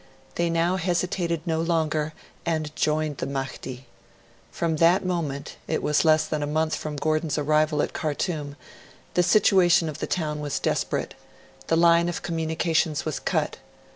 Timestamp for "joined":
2.75-3.17